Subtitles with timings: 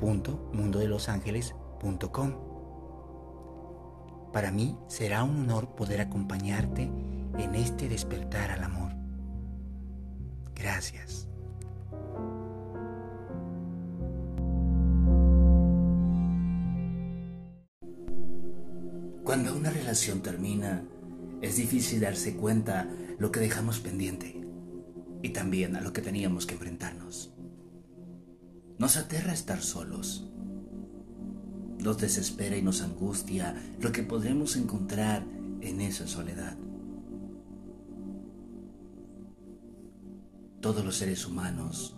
[0.00, 2.50] www.mundodelosangeles.com.
[4.32, 6.90] Para mí será un honor poder acompañarte
[7.38, 8.92] en este despertar al amor.
[10.54, 11.28] Gracias.
[19.24, 20.84] Cuando una relación termina,
[21.40, 22.88] es difícil darse cuenta
[23.18, 24.40] lo que dejamos pendiente
[25.22, 27.32] y también a lo que teníamos que enfrentarnos.
[28.80, 30.26] Nos aterra estar solos.
[31.80, 35.22] Nos desespera y nos angustia lo que podremos encontrar
[35.60, 36.56] en esa soledad.
[40.62, 41.94] Todos los seres humanos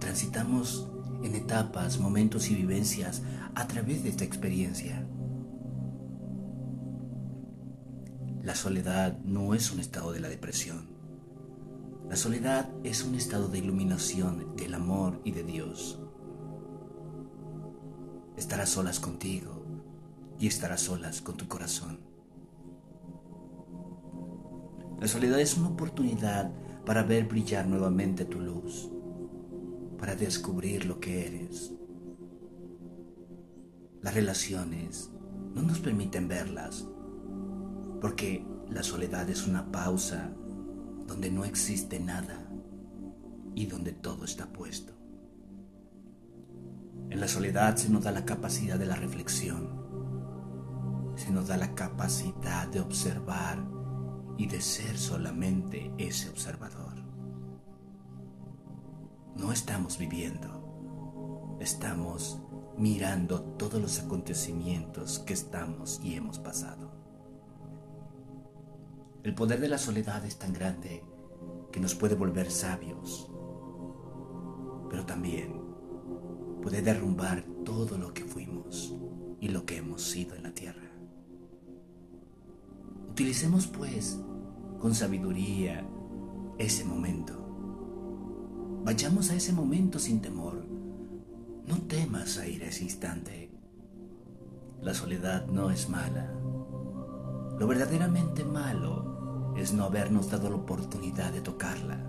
[0.00, 0.90] transitamos
[1.22, 3.22] en etapas, momentos y vivencias
[3.54, 5.06] a través de esta experiencia.
[8.42, 10.88] La soledad no es un estado de la depresión.
[12.10, 16.00] La soledad es un estado de iluminación del amor y de Dios.
[18.38, 19.64] Estarás solas contigo
[20.38, 21.98] y estarás solas con tu corazón.
[25.00, 26.52] La soledad es una oportunidad
[26.86, 28.90] para ver brillar nuevamente tu luz,
[29.98, 31.72] para descubrir lo que eres.
[34.02, 35.10] Las relaciones
[35.52, 36.86] no nos permiten verlas,
[38.00, 40.30] porque la soledad es una pausa
[41.08, 42.48] donde no existe nada
[43.56, 44.97] y donde todo está puesto.
[47.10, 49.78] En la soledad se nos da la capacidad de la reflexión,
[51.16, 53.58] se nos da la capacidad de observar
[54.36, 56.94] y de ser solamente ese observador.
[59.36, 62.42] No estamos viviendo, estamos
[62.76, 66.92] mirando todos los acontecimientos que estamos y hemos pasado.
[69.24, 71.02] El poder de la soledad es tan grande
[71.72, 73.30] que nos puede volver sabios,
[74.88, 75.57] pero también
[76.68, 78.94] puede derrumbar todo lo que fuimos
[79.40, 80.86] y lo que hemos sido en la tierra.
[83.08, 84.20] Utilicemos pues
[84.78, 85.82] con sabiduría
[86.58, 87.32] ese momento.
[88.84, 90.62] Vayamos a ese momento sin temor.
[91.66, 93.50] No temas a ir a ese instante.
[94.82, 96.30] La soledad no es mala.
[97.58, 102.06] Lo verdaderamente malo es no habernos dado la oportunidad de tocarla.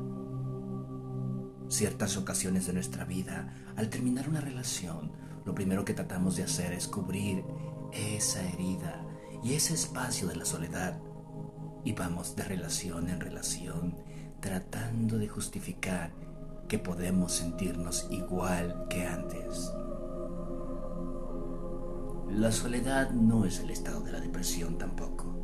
[1.70, 5.12] Ciertas ocasiones de nuestra vida, al terminar una relación,
[5.46, 7.44] lo primero que tratamos de hacer es cubrir
[7.94, 9.06] esa herida
[9.44, 11.00] y ese espacio de la soledad
[11.84, 13.96] y vamos de relación en relación
[14.42, 16.12] tratando de justificar
[16.68, 19.72] que podemos sentirnos igual que antes.
[22.30, 25.36] La soledad no es el estado de la depresión tampoco.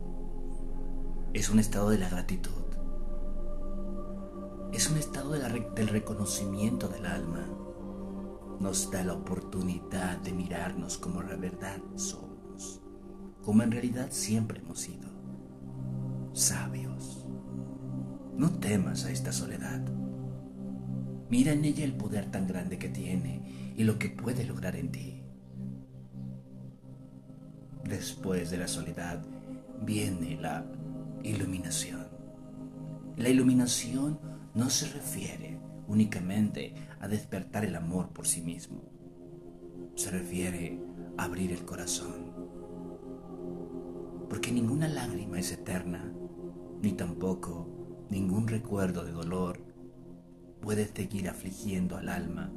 [1.33, 2.64] Es un estado de la gratitud.
[4.75, 7.47] Es un estado del reconocimiento del alma.
[8.59, 12.81] Nos da la oportunidad de mirarnos como la verdad somos,
[13.41, 15.07] como en realidad siempre hemos sido
[16.33, 17.25] sabios.
[18.35, 19.81] No temas a esta soledad.
[21.29, 24.91] Mira en ella el poder tan grande que tiene y lo que puede lograr en
[24.91, 25.23] ti.
[27.85, 29.23] Después de la soledad
[29.83, 30.65] viene la
[31.23, 32.07] iluminación.
[33.15, 38.89] La iluminación no se refiere únicamente a despertar el amor por sí mismo.
[39.95, 40.81] Se refiere
[41.17, 42.33] a abrir el corazón.
[44.29, 46.11] Porque ninguna lágrima es eterna
[46.81, 49.61] ni tampoco ningún recuerdo de dolor
[50.61, 52.51] puede seguir afligiendo al alma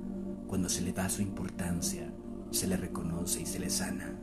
[0.47, 2.13] cuando se le da su importancia,
[2.51, 4.19] se le reconoce y se le sana.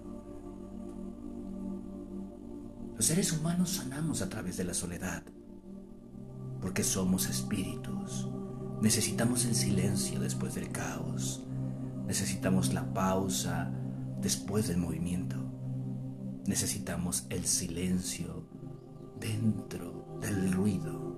[2.96, 5.24] Los seres humanos sanamos a través de la soledad,
[6.66, 8.28] porque somos espíritus.
[8.82, 11.44] Necesitamos el silencio después del caos.
[12.08, 13.72] Necesitamos la pausa
[14.20, 15.36] después del movimiento.
[16.48, 18.48] Necesitamos el silencio
[19.20, 21.14] dentro del ruido.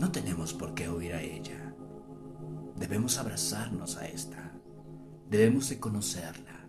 [0.00, 1.74] No tenemos por qué huir a ella.
[2.76, 4.54] Debemos abrazarnos a esta.
[5.28, 6.66] Debemos de conocerla.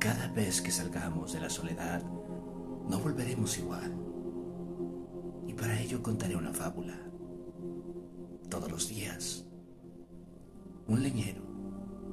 [0.00, 2.02] Cada vez que salgamos de la soledad,
[2.88, 4.11] no volveremos igual.
[5.62, 6.98] Para ello contaré una fábula.
[8.48, 9.46] Todos los días,
[10.88, 11.40] un leñero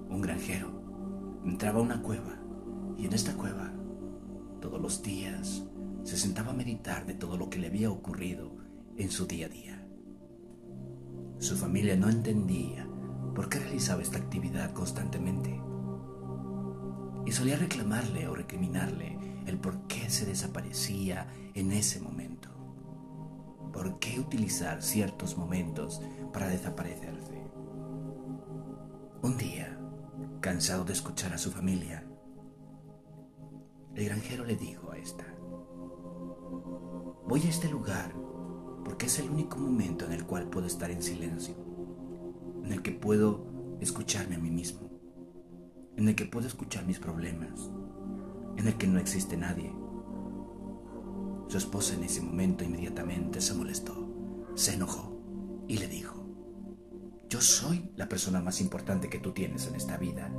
[0.07, 0.69] un granjero,
[1.44, 2.38] entraba a una cueva
[2.96, 3.74] y en esta cueva,
[4.62, 5.63] todos los días,
[6.04, 8.51] se sentaba a meditar de todo lo que le había ocurrido
[8.98, 9.88] en su día a día.
[11.40, 12.88] Su familia no entendía
[13.34, 15.60] por qué realizaba esta actividad constantemente
[17.25, 19.18] y solía reclamarle o recriminarle
[19.48, 21.25] el por qué se desaparecía
[21.56, 22.49] en ese momento.
[23.74, 26.01] ¿Por qué utilizar ciertos momentos
[26.33, 27.42] para desaparecerse?
[29.21, 29.80] Un día,
[30.42, 32.06] cansado de escuchar a su familia,
[33.95, 35.25] el granjero le dijo a esta,
[37.27, 38.13] voy a este lugar
[38.83, 41.56] porque es el único momento en el cual puedo estar en silencio,
[42.63, 44.89] en el que puedo escucharme a mí mismo,
[45.95, 47.69] en el que puedo escuchar mis problemas,
[48.57, 49.71] en el que no existe nadie.
[51.50, 54.07] Su esposa en ese momento inmediatamente se molestó,
[54.54, 55.19] se enojó
[55.68, 56.24] y le dijo,
[57.28, 60.31] yo soy la persona más importante que tú tienes en esta vida.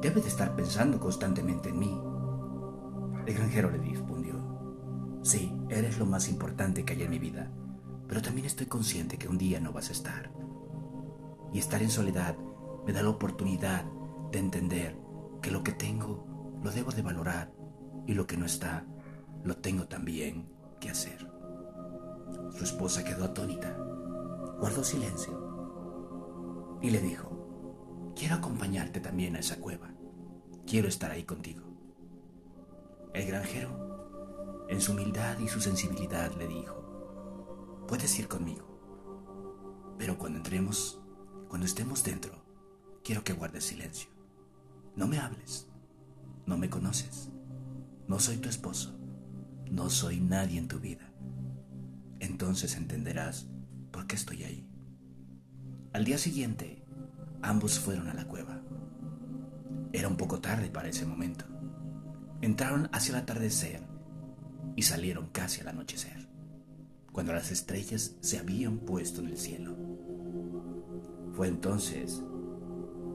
[0.00, 2.00] Debes de estar pensando constantemente en mí.
[3.26, 4.36] El granjero le respondió,
[5.22, 7.50] sí, eres lo más importante que hay en mi vida,
[8.06, 10.30] pero también estoy consciente que un día no vas a estar.
[11.52, 12.36] Y estar en soledad
[12.86, 13.84] me da la oportunidad
[14.30, 14.96] de entender
[15.42, 17.52] que lo que tengo lo debo de valorar
[18.06, 18.86] y lo que no está,
[19.44, 20.48] lo tengo también
[20.80, 21.30] que hacer.
[22.56, 23.76] Su esposa quedó atónita,
[24.58, 29.94] guardó silencio y le dijo, quiero acompañarte también a esa cueva,
[30.66, 31.64] quiero estar ahí contigo.
[33.12, 38.70] El granjero, en su humildad y su sensibilidad, le dijo, puedes ir conmigo,
[39.98, 41.00] pero cuando entremos,
[41.48, 42.32] cuando estemos dentro,
[43.02, 44.08] quiero que guardes silencio.
[44.96, 45.66] No me hables.
[46.46, 47.30] No me conoces.
[48.08, 48.99] No soy tu esposo.
[49.70, 51.12] No soy nadie en tu vida.
[52.18, 53.46] Entonces entenderás
[53.92, 54.68] por qué estoy ahí.
[55.92, 56.84] Al día siguiente,
[57.40, 58.62] ambos fueron a la cueva.
[59.92, 61.44] Era un poco tarde para ese momento.
[62.40, 63.82] Entraron hacia el atardecer
[64.74, 66.28] y salieron casi al anochecer,
[67.12, 69.76] cuando las estrellas se habían puesto en el cielo.
[71.32, 72.22] Fue entonces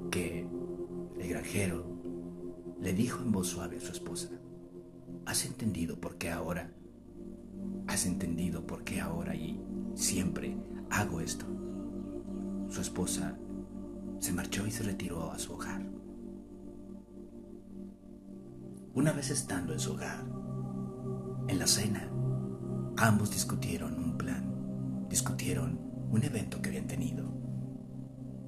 [0.09, 0.47] que
[1.19, 1.85] el granjero
[2.79, 4.29] le dijo en voz suave a su esposa,
[5.25, 6.71] ¿has entendido por qué ahora?
[7.87, 9.59] ¿Has entendido por qué ahora y
[9.95, 10.57] siempre
[10.89, 11.45] hago esto?
[12.69, 13.37] Su esposa
[14.19, 15.81] se marchó y se retiró a su hogar.
[18.93, 20.25] Una vez estando en su hogar,
[21.47, 22.09] en la cena,
[22.97, 25.79] ambos discutieron un plan, discutieron
[26.09, 27.25] un evento que habían tenido.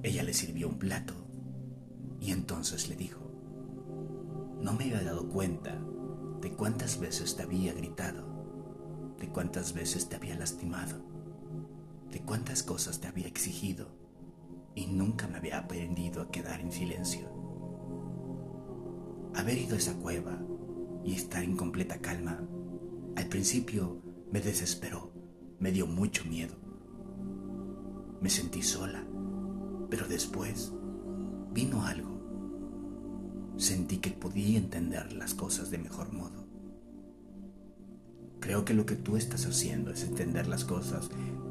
[0.02, 1.14] Ella le sirvió un plato
[2.20, 3.20] y entonces le dijo,
[4.60, 5.78] no me había dado cuenta
[6.40, 8.24] de cuántas veces te había gritado,
[9.18, 11.00] de cuántas veces te había lastimado,
[12.10, 13.88] de cuántas cosas te había exigido
[14.74, 17.28] y nunca me había aprendido a quedar en silencio.
[19.34, 20.38] Haber ido a esa cueva
[21.04, 22.40] y estar en completa calma,
[23.16, 24.00] al principio
[24.30, 25.12] me desesperó,
[25.58, 26.54] me dio mucho miedo.
[28.20, 29.04] Me sentí sola,
[29.90, 30.72] pero después
[31.52, 32.07] vino algo
[33.58, 36.46] sentí que podía entender las cosas de mejor modo.
[38.40, 41.10] Creo que lo que tú estás haciendo es entender las cosas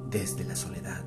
[0.10, 1.04] desde la soledad,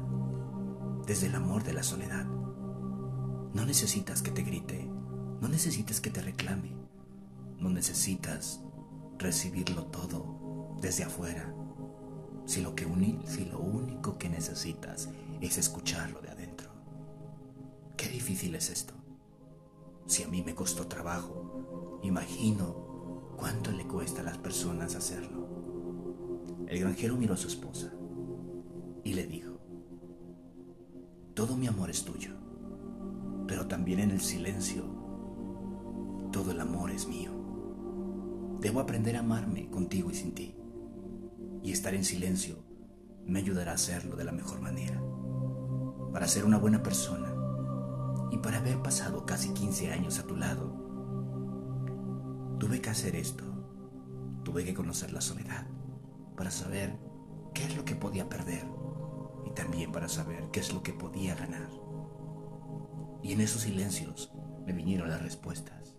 [1.06, 2.26] desde el amor de la soledad.
[2.26, 4.88] No necesitas que te grite,
[5.40, 6.76] no necesitas que te reclame,
[7.58, 8.60] no necesitas
[9.18, 11.54] recibirlo todo desde afuera,
[12.44, 12.86] si lo, que
[13.24, 15.08] si lo único que necesitas
[15.40, 16.70] es escucharlo de adentro.
[17.96, 18.99] Qué difícil es esto.
[20.10, 25.46] Si a mí me costó trabajo, imagino cuánto le cuesta a las personas hacerlo.
[26.66, 27.92] El granjero miró a su esposa
[29.04, 29.60] y le dijo,
[31.32, 32.32] todo mi amor es tuyo,
[33.46, 34.82] pero también en el silencio,
[36.32, 37.30] todo el amor es mío.
[38.58, 40.56] Debo aprender a amarme contigo y sin ti,
[41.62, 42.56] y estar en silencio
[43.26, 45.00] me ayudará a hacerlo de la mejor manera,
[46.12, 47.29] para ser una buena persona
[48.30, 50.80] y para haber pasado casi 15 años a tu lado,
[52.58, 53.44] tuve que hacer esto.
[54.44, 55.66] Tuve que conocer la soledad
[56.36, 56.98] para saber
[57.54, 58.66] qué es lo que podía perder
[59.44, 61.68] y también para saber qué es lo que podía ganar.
[63.22, 64.32] Y en esos silencios
[64.66, 65.96] me vinieron las respuestas.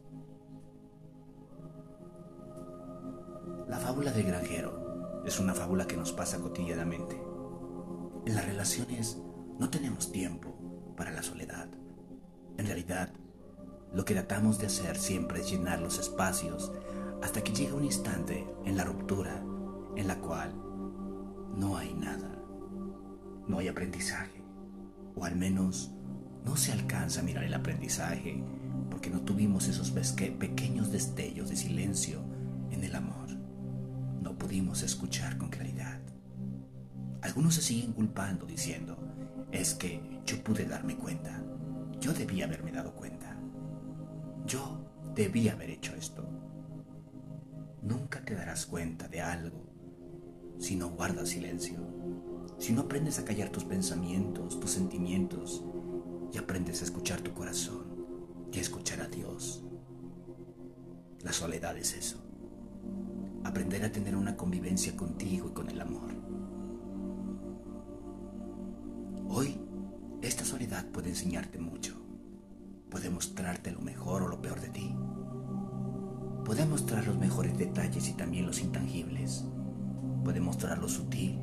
[3.68, 7.22] La fábula del granjero es una fábula que nos pasa cotidianamente.
[8.26, 9.18] En las relaciones
[9.60, 11.70] no tenemos tiempo para la soledad.
[12.58, 13.12] En realidad,
[13.94, 16.72] lo que tratamos de hacer siempre es llenar los espacios
[17.22, 19.44] hasta que llega un instante en la ruptura
[19.96, 20.54] en la cual
[21.56, 22.42] no hay nada,
[23.48, 24.42] no hay aprendizaje,
[25.16, 25.92] o al menos
[26.46, 28.44] no se alcanza a mirar el aprendizaje
[28.90, 32.22] porque no tuvimos esos pequeños destellos de silencio
[32.72, 33.30] en el amor.
[34.22, 36.00] No pudimos escuchar con claridad.
[37.22, 38.98] Algunos se siguen culpando diciendo,
[39.52, 41.44] es que yo pude darme cuenta,
[42.12, 43.38] yo debía haberme dado cuenta,
[44.46, 44.82] yo
[45.16, 46.28] debía haber hecho esto.
[47.82, 49.72] Nunca te darás cuenta de algo
[50.60, 51.80] si no guardas silencio,
[52.58, 55.64] si no aprendes a callar tus pensamientos, tus sentimientos
[56.34, 57.86] y aprendes a escuchar tu corazón
[58.52, 59.64] y a escuchar a Dios.
[61.22, 62.18] La soledad es eso.
[63.46, 66.14] Aprender a tener una convivencia contigo y con el amor.
[69.30, 69.62] Hoy,
[70.22, 72.01] esta soledad puede enseñarte mucho.
[72.92, 74.94] Puede mostrarte lo mejor o lo peor de ti.
[76.44, 79.46] Puede mostrar los mejores detalles y también los intangibles.
[80.26, 81.40] Puede mostrar lo sutil.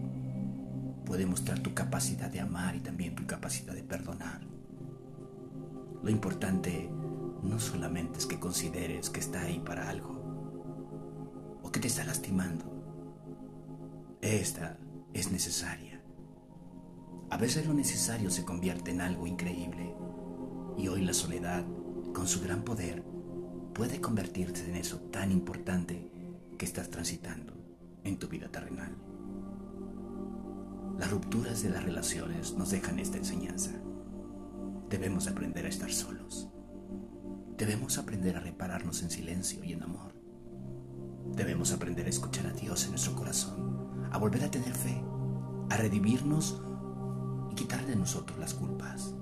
[1.06, 4.42] Puede mostrar tu capacidad de amar y también tu capacidad de perdonar.
[6.02, 6.90] Lo importante
[7.42, 10.18] no solamente es que consideres que está ahí para algo
[11.62, 12.66] o que te está lastimando.
[14.20, 14.76] Esta
[15.14, 16.02] es necesaria.
[17.30, 19.94] A veces lo necesario se convierte en algo increíble
[20.78, 21.64] y hoy la soledad,
[22.14, 23.02] con su gran poder,
[23.74, 26.08] puede convertirse en eso tan importante
[26.56, 27.52] que estás transitando
[28.04, 28.96] en tu vida terrenal.
[30.98, 33.72] Las rupturas de las relaciones nos dejan esta enseñanza.
[34.88, 36.48] Debemos aprender a estar solos.
[37.56, 40.14] Debemos aprender a repararnos en silencio y en amor.
[41.34, 45.02] Debemos aprender a escuchar a Dios en nuestro corazón, a volver a tener fe,
[45.70, 46.62] a redimirnos
[47.50, 49.14] y quitar de nosotros las culpas.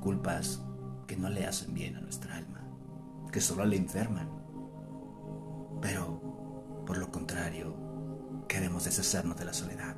[0.00, 0.62] Culpas
[1.08, 2.62] que no le hacen bien a nuestra alma,
[3.32, 4.28] que solo le enferman.
[5.80, 7.74] Pero, por lo contrario,
[8.46, 9.96] queremos deshacernos de la soledad.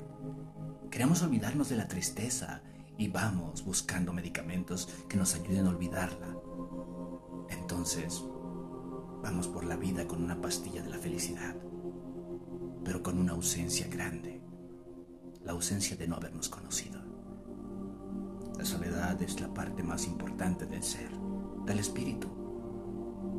[0.91, 2.63] Queremos olvidarnos de la tristeza
[2.97, 6.29] y vamos buscando medicamentos que nos ayuden a olvidarla.
[7.51, 8.23] Entonces,
[9.23, 11.57] vamos por la vida con una pastilla de la felicidad,
[12.85, 14.41] pero con una ausencia grande,
[15.45, 17.00] la ausencia de no habernos conocido.
[18.61, 21.11] La soledad es la parte más importante del ser,
[21.65, 22.29] del espíritu.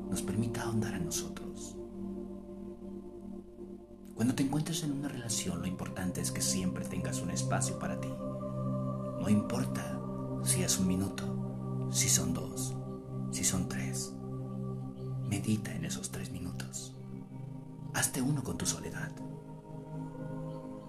[0.09, 1.77] Nos permite ahondar a nosotros.
[4.15, 8.01] Cuando te encuentres en una relación, lo importante es que siempre tengas un espacio para
[8.01, 8.07] ti.
[8.07, 10.01] No importa
[10.43, 12.75] si es un minuto, si son dos,
[13.29, 14.15] si son tres.
[15.29, 16.95] Medita en esos tres minutos.
[17.93, 19.11] Hazte uno con tu soledad.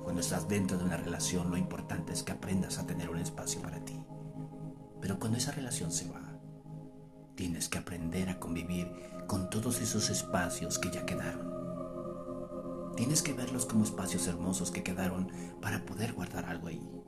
[0.03, 3.61] Cuando estás dentro de una relación, lo importante es que aprendas a tener un espacio
[3.61, 4.02] para ti.
[5.03, 6.41] Pero cuando esa relación se va,
[7.35, 8.91] tienes que aprender a convivir
[9.27, 11.53] con todos esos espacios que ya quedaron.
[12.97, 15.31] Tienes que verlos como espacios hermosos que quedaron
[15.61, 17.03] para poder guardar algo ahí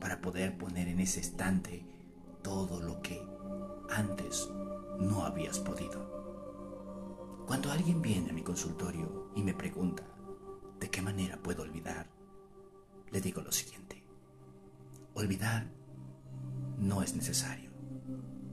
[0.00, 1.84] para poder poner en ese estante
[2.42, 3.20] todo lo que
[3.90, 4.48] antes
[4.98, 7.44] no habías podido.
[7.46, 10.04] Cuando alguien viene a mi consultorio y me pregunta
[10.80, 12.08] de qué manera puedo olvidar,
[13.10, 14.02] le digo lo siguiente.
[15.14, 15.72] Olvidar
[16.78, 17.70] no es necesario.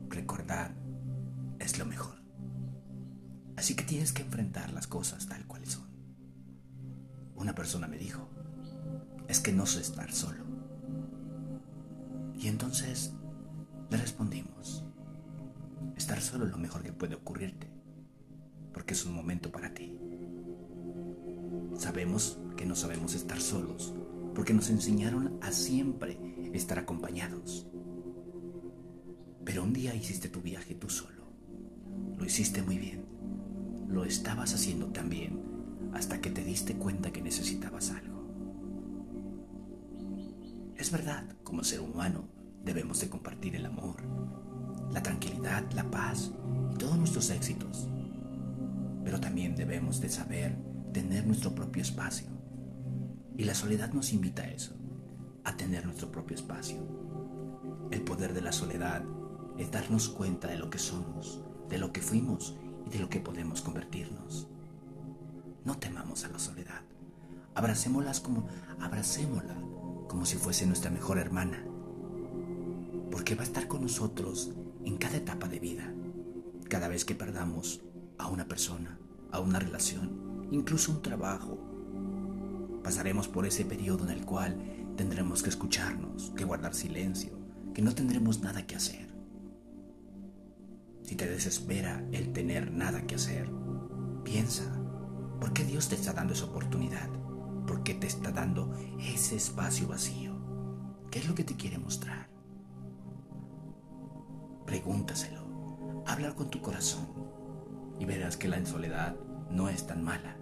[0.10, 0.76] Recordar
[1.60, 2.22] es lo mejor.
[3.56, 5.88] Así que tienes que enfrentar las cosas tal cuales son.
[7.36, 8.30] Una persona me dijo,
[9.28, 10.44] es que no sé estar solo.
[12.36, 13.14] Y entonces
[13.90, 14.84] le respondimos,
[15.96, 17.70] estar solo es lo mejor que puede ocurrirte,
[18.74, 19.98] porque es un momento para ti.
[21.78, 23.94] Sabemos que no sabemos estar solos,
[24.36, 26.20] porque nos enseñaron a siempre
[26.54, 27.68] estar acompañados.
[29.46, 31.24] Pero un día hiciste tu viaje tú solo.
[32.18, 33.06] Lo hiciste muy bien.
[33.88, 35.42] Lo estabas haciendo tan bien
[35.94, 38.14] hasta que te diste cuenta que necesitabas algo.
[40.78, 42.28] Es verdad, como ser humano,
[42.64, 43.98] debemos de compartir el amor,
[44.92, 46.32] la tranquilidad, la paz
[46.74, 47.88] y todos nuestros éxitos.
[49.04, 50.58] Pero también debemos de saber
[50.94, 52.28] tener nuestro propio espacio.
[53.38, 54.76] Y la soledad nos invita a eso,
[55.44, 56.78] a tener nuestro propio espacio.
[57.92, 59.04] El poder de la soledad
[59.58, 62.56] es darnos cuenta de lo que somos, de lo que fuimos
[62.86, 64.48] y de lo que podemos convertirnos.
[65.66, 66.82] No temamos a la soledad.
[67.56, 68.48] Abracémoslas como
[68.80, 69.56] abracémosla
[70.08, 71.64] como si fuese nuestra mejor hermana
[73.14, 74.50] porque va a estar con nosotros
[74.86, 75.94] en cada etapa de vida,
[76.68, 77.82] cada vez que perdamos
[78.18, 78.98] a una persona,
[79.32, 81.60] a una relación, incluso un trabajo.
[82.84, 84.58] Pasaremos por ese periodo en el cual
[84.98, 87.38] tendremos que escucharnos, que guardar silencio,
[87.76, 89.13] que no tendremos nada que hacer.
[91.04, 93.52] Si te desespera el tener nada que hacer,
[94.24, 94.64] piensa,
[95.40, 97.10] ¿por qué Dios te está dando esa oportunidad?
[97.68, 100.34] ¿Por qué te está dando ese espacio vacío?
[101.12, 102.34] ¿Qué es lo que te quiere mostrar?
[104.74, 107.08] pregúntaselo, hablar con tu corazón
[108.00, 109.16] y verás que la soledad
[109.52, 110.36] no es tan mala.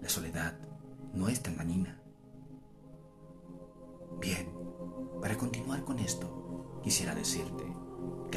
[0.00, 0.56] La soledad
[1.12, 2.00] no es tan dañina.
[4.20, 4.48] Bien,
[5.20, 7.64] para continuar con esto, quisiera decirte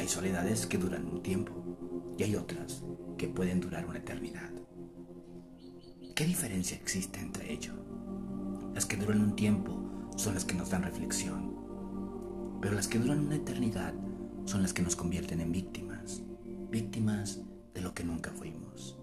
[0.02, 1.52] hay soledades que duran un tiempo
[2.18, 2.82] y hay otras
[3.16, 4.50] que pueden durar una eternidad.
[6.16, 7.72] ¿Qué diferencia existe entre ello?
[8.74, 11.54] Las que duran un tiempo son las que nos dan reflexión,
[12.60, 13.94] pero las que duran una eternidad
[14.44, 16.20] son las que nos convierten en víctimas,
[16.68, 17.38] víctimas
[17.72, 18.98] de lo que nunca fuimos.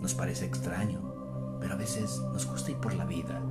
[0.00, 3.42] Nos parece extraño, pero a veces nos gusta ir por la vida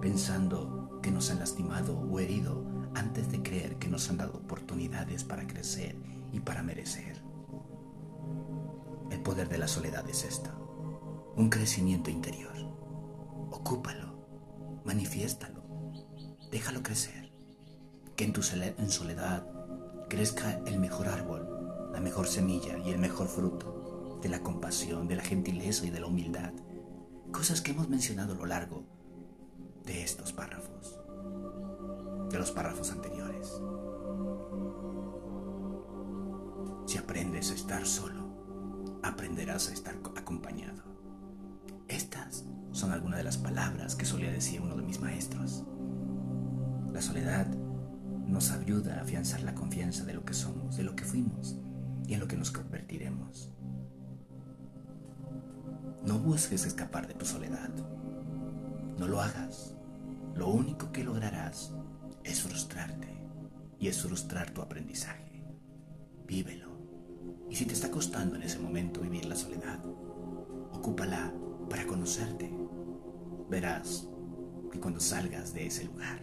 [0.00, 2.64] pensando que nos han lastimado o herido
[2.94, 3.51] antes de que
[3.92, 5.94] nos han dado oportunidades para crecer
[6.32, 7.22] y para merecer.
[9.10, 10.50] El poder de la soledad es esto,
[11.36, 12.56] un crecimiento interior.
[13.50, 15.62] Ocúpalo, manifiéstalo,
[16.50, 17.30] déjalo crecer,
[18.16, 19.46] que en tu en soledad
[20.08, 25.16] crezca el mejor árbol, la mejor semilla y el mejor fruto de la compasión, de
[25.16, 26.54] la gentileza y de la humildad,
[27.30, 28.86] cosas que hemos mencionado a lo largo
[29.84, 30.81] de estos párrafos
[32.32, 33.60] de los párrafos anteriores.
[36.86, 40.82] Si aprendes a estar solo, aprenderás a estar acompañado.
[41.88, 45.64] Estas son algunas de las palabras que solía decir uno de mis maestros.
[46.90, 47.46] La soledad
[48.26, 51.58] nos ayuda a afianzar la confianza de lo que somos, de lo que fuimos
[52.06, 53.52] y en lo que nos convertiremos.
[56.02, 57.70] No busques escapar de tu soledad.
[58.98, 59.74] No lo hagas.
[60.34, 61.74] Lo único que lograrás
[62.24, 63.08] es frustrarte
[63.78, 65.44] y es frustrar tu aprendizaje.
[66.26, 66.70] Vívelo.
[67.50, 69.84] Y si te está costando en ese momento vivir la soledad,
[70.72, 71.32] ocúpala
[71.68, 72.50] para conocerte.
[73.50, 74.08] Verás
[74.70, 76.20] que cuando salgas de ese lugar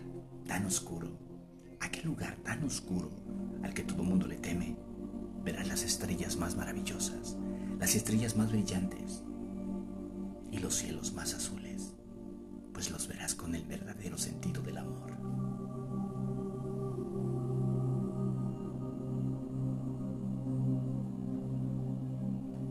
[0.48, 1.20] tan oscuro,
[1.79, 3.12] aquel lugar tan oscuro
[3.62, 4.76] al que todo mundo le teme,
[5.43, 7.38] verás las estrellas más maravillosas,
[7.80, 9.23] las estrellas más brillantes
[10.52, 11.93] y los cielos más azules,
[12.73, 15.18] pues los verás con el verdadero sentido del amor.